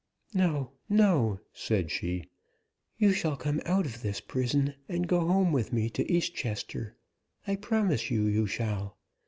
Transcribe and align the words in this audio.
"No, 0.33 0.71
no!" 0.89 1.41
said 1.53 1.91
she. 1.91 2.25
"You 2.97 3.11
shall 3.13 3.37
come 3.37 3.61
out 3.67 3.85
of 3.85 4.01
this 4.01 4.19
prison, 4.19 4.73
and 4.89 5.07
go 5.07 5.19
home 5.27 5.51
with 5.51 5.71
me 5.71 5.91
to 5.91 6.11
East 6.11 6.33
Chester; 6.33 6.95
I 7.45 7.55
promise 7.55 8.09
you 8.09 8.25
you 8.25 8.47
shall. 8.47 8.97